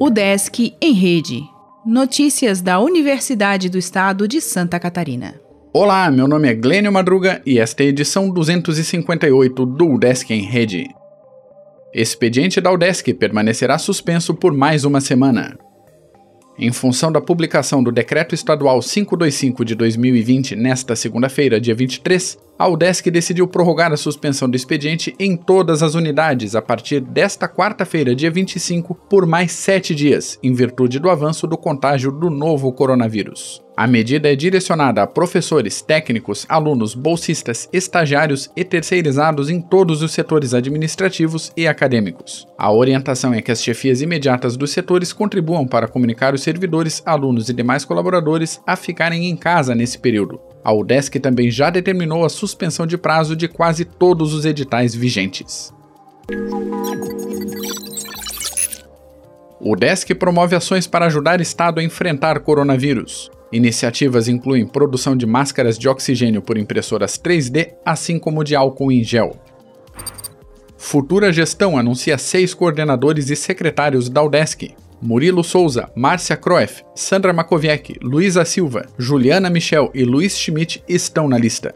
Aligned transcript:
O 0.00 0.08
Desk 0.08 0.74
em 0.80 0.92
Rede. 0.92 1.42
Notícias 1.86 2.60
da 2.60 2.80
Universidade 2.80 3.68
do 3.68 3.78
Estado 3.78 4.26
de 4.26 4.40
Santa 4.40 4.80
Catarina. 4.80 5.40
Olá, 5.72 6.10
meu 6.10 6.26
nome 6.26 6.48
é 6.48 6.54
Glênio 6.54 6.90
Madruga 6.90 7.42
e 7.44 7.58
esta 7.58 7.82
é 7.82 7.86
a 7.86 7.88
edição 7.90 8.30
258 8.30 9.66
do 9.66 9.86
UDESC 9.90 10.32
em 10.32 10.42
Rede. 10.42 10.88
Expediente 11.94 12.60
da 12.60 12.72
UDESC 12.72 13.14
permanecerá 13.14 13.78
suspenso 13.78 14.34
por 14.34 14.52
mais 14.52 14.84
uma 14.84 15.00
semana. 15.00 15.58
Em 16.58 16.72
função 16.72 17.12
da 17.12 17.20
publicação 17.20 17.82
do 17.82 17.92
Decreto 17.92 18.34
Estadual 18.34 18.80
525 18.80 19.64
de 19.64 19.74
2020 19.74 20.56
nesta 20.56 20.96
segunda-feira, 20.96 21.60
dia 21.60 21.74
23, 21.74 22.38
a 22.60 22.68
UDESC 22.68 23.10
decidiu 23.10 23.48
prorrogar 23.48 23.90
a 23.90 23.96
suspensão 23.96 24.46
do 24.46 24.54
expediente 24.54 25.14
em 25.18 25.34
todas 25.34 25.82
as 25.82 25.94
unidades 25.94 26.54
a 26.54 26.60
partir 26.60 27.00
desta 27.00 27.48
quarta-feira, 27.48 28.14
dia 28.14 28.30
25, 28.30 28.94
por 29.08 29.24
mais 29.24 29.52
sete 29.52 29.94
dias, 29.94 30.38
em 30.42 30.52
virtude 30.52 30.98
do 30.98 31.08
avanço 31.08 31.46
do 31.46 31.56
contágio 31.56 32.12
do 32.12 32.28
novo 32.28 32.70
coronavírus. 32.70 33.62
A 33.74 33.86
medida 33.86 34.30
é 34.30 34.36
direcionada 34.36 35.02
a 35.02 35.06
professores, 35.06 35.80
técnicos, 35.80 36.44
alunos, 36.50 36.94
bolsistas, 36.94 37.66
estagiários 37.72 38.50
e 38.54 38.62
terceirizados 38.62 39.48
em 39.48 39.58
todos 39.58 40.02
os 40.02 40.12
setores 40.12 40.52
administrativos 40.52 41.50
e 41.56 41.66
acadêmicos. 41.66 42.46
A 42.58 42.70
orientação 42.70 43.32
é 43.32 43.40
que 43.40 43.50
as 43.50 43.64
chefias 43.64 44.02
imediatas 44.02 44.54
dos 44.54 44.70
setores 44.70 45.14
contribuam 45.14 45.66
para 45.66 45.88
comunicar 45.88 46.34
os 46.34 46.42
servidores, 46.42 47.02
alunos 47.06 47.48
e 47.48 47.54
demais 47.54 47.86
colaboradores 47.86 48.60
a 48.66 48.76
ficarem 48.76 49.30
em 49.30 49.34
casa 49.34 49.74
nesse 49.74 49.98
período. 49.98 50.49
A 50.62 50.72
UDESC 50.72 51.18
também 51.18 51.50
já 51.50 51.70
determinou 51.70 52.24
a 52.24 52.28
suspensão 52.28 52.86
de 52.86 52.98
prazo 52.98 53.34
de 53.34 53.48
quase 53.48 53.84
todos 53.84 54.34
os 54.34 54.44
editais 54.44 54.94
vigentes. 54.94 55.72
O 59.60 59.72
UDESC 59.72 60.14
promove 60.14 60.56
ações 60.56 60.86
para 60.86 61.06
ajudar 61.06 61.38
o 61.38 61.42
Estado 61.42 61.80
a 61.80 61.82
enfrentar 61.82 62.40
coronavírus. 62.40 63.30
Iniciativas 63.52 64.28
incluem 64.28 64.66
produção 64.66 65.16
de 65.16 65.26
máscaras 65.26 65.78
de 65.78 65.88
oxigênio 65.88 66.40
por 66.40 66.56
impressoras 66.56 67.18
3D, 67.18 67.74
assim 67.84 68.18
como 68.18 68.44
de 68.44 68.54
álcool 68.54 68.92
em 68.92 69.02
gel. 69.02 69.36
Futura 70.76 71.32
Gestão 71.32 71.76
anuncia 71.76 72.16
seis 72.16 72.54
coordenadores 72.54 73.28
e 73.28 73.36
secretários 73.36 74.08
da 74.08 74.22
UDESC. 74.22 74.74
Murilo 75.02 75.42
Souza, 75.42 75.90
Márcia 75.94 76.36
Kroef, 76.36 76.82
Sandra 76.94 77.32
Makoviec, 77.32 77.96
Luísa 78.02 78.44
Silva, 78.44 78.86
Juliana 78.98 79.48
Michel 79.48 79.90
e 79.94 80.04
Luiz 80.04 80.36
Schmidt 80.36 80.84
estão 80.86 81.26
na 81.26 81.38
lista. 81.38 81.74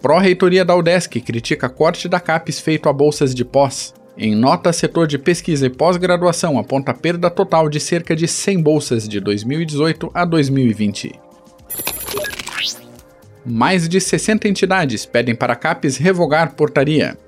Pró-reitoria 0.00 0.64
da 0.64 0.74
UDESC 0.76 1.20
critica 1.20 1.68
corte 1.68 2.08
da 2.08 2.20
CAPES 2.20 2.60
feito 2.60 2.88
a 2.88 2.92
bolsas 2.92 3.34
de 3.34 3.44
pós. 3.44 3.92
Em 4.16 4.36
nota, 4.36 4.72
setor 4.72 5.06
de 5.06 5.18
pesquisa 5.18 5.66
e 5.66 5.70
pós-graduação 5.70 6.58
aponta 6.58 6.94
perda 6.94 7.28
total 7.28 7.68
de 7.68 7.80
cerca 7.80 8.14
de 8.14 8.28
100 8.28 8.62
bolsas 8.62 9.08
de 9.08 9.18
2018 9.18 10.10
a 10.14 10.24
2020. 10.24 11.18
Mais 13.44 13.88
de 13.88 14.00
60 14.00 14.46
entidades 14.46 15.04
pedem 15.04 15.34
para 15.34 15.54
a 15.54 15.56
CAPES 15.56 15.96
revogar 15.96 16.54
portaria. 16.54 17.18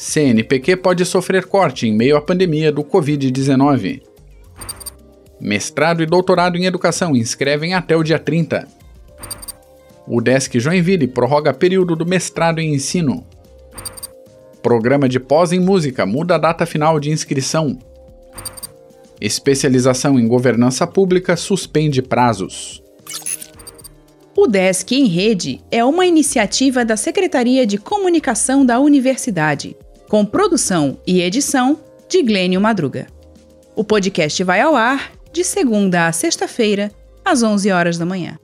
CNPq 0.00 0.76
pode 0.76 1.04
sofrer 1.04 1.44
corte 1.44 1.86
em 1.86 1.94
meio 1.94 2.16
à 2.16 2.22
pandemia 2.22 2.72
do 2.72 2.82
Covid-19. 2.82 4.00
Mestrado 5.38 6.02
e 6.02 6.06
doutorado 6.06 6.56
em 6.56 6.64
educação 6.64 7.14
inscrevem 7.14 7.74
até 7.74 7.94
o 7.94 8.02
dia 8.02 8.18
30. 8.18 8.66
O 10.08 10.22
Desk 10.22 10.58
Joinville 10.58 11.06
prorroga 11.06 11.52
período 11.52 11.94
do 11.94 12.06
mestrado 12.06 12.60
em 12.60 12.72
ensino. 12.72 13.26
Programa 14.62 15.06
de 15.06 15.20
pós 15.20 15.52
em 15.52 15.60
música 15.60 16.06
muda 16.06 16.36
a 16.36 16.38
data 16.38 16.64
final 16.64 16.98
de 16.98 17.10
inscrição. 17.10 17.78
Especialização 19.20 20.18
em 20.18 20.26
governança 20.26 20.86
pública 20.86 21.36
suspende 21.36 22.00
prazos. 22.00 22.82
O 24.34 24.46
Desk 24.46 24.92
em 24.92 25.04
Rede 25.04 25.60
é 25.70 25.84
uma 25.84 26.06
iniciativa 26.06 26.86
da 26.86 26.96
Secretaria 26.96 27.66
de 27.66 27.76
Comunicação 27.76 28.64
da 28.64 28.80
Universidade, 28.80 29.76
com 30.10 30.26
produção 30.26 30.98
e 31.06 31.20
edição 31.22 31.78
de 32.08 32.20
Glênio 32.20 32.60
Madruga. 32.60 33.06
O 33.76 33.84
podcast 33.84 34.42
vai 34.42 34.60
ao 34.60 34.74
ar 34.74 35.12
de 35.32 35.44
segunda 35.44 36.08
a 36.08 36.12
sexta-feira, 36.12 36.90
às 37.24 37.44
11 37.44 37.70
horas 37.70 37.96
da 37.96 38.04
manhã. 38.04 38.36